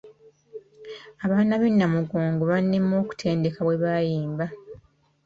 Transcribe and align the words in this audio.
Abaana 1.25 1.53
b'e 1.59 1.69
Namugongo 1.77 2.41
bannema 2.51 2.93
okutendeka 3.03 3.59
bwe 3.63 3.77
bayimba. 3.83 4.45